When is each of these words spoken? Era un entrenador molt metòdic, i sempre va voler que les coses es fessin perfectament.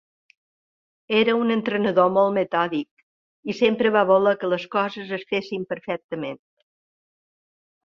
Era 1.17 1.35
un 1.41 1.55
entrenador 1.55 2.09
molt 2.15 2.33
metòdic, 2.37 2.89
i 3.53 3.55
sempre 3.59 3.93
va 3.97 4.03
voler 4.13 4.35
que 4.41 4.51
les 4.55 4.67
coses 4.79 5.13
es 5.21 5.29
fessin 5.35 5.69
perfectament. 5.75 6.43